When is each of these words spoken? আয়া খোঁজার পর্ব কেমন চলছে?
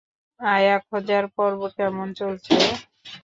আয়া 0.39 0.75
খোঁজার 0.87 1.25
পর্ব 1.35 1.61
কেমন 1.77 2.07
চলছে? 2.19 2.55